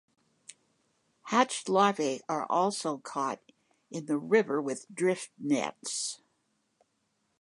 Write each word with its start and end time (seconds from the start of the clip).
Hatched 1.25 1.69
larvae 1.69 2.21
are 2.27 2.47
also 2.49 2.97
caught 2.97 3.39
in 3.91 4.07
the 4.07 4.17
river 4.17 4.59
with 4.59 4.87
drift 4.91 5.29
nets. 5.37 6.23